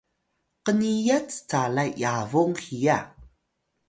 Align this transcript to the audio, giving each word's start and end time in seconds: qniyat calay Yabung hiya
qniyat 0.65 1.29
calay 1.49 1.89
Yabung 2.01 2.53
hiya 2.63 2.97